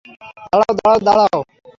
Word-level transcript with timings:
দাঁড়াও, 0.51 0.71
দাঁড়াও, 0.77 0.99
দাঁড়াও। 1.07 1.39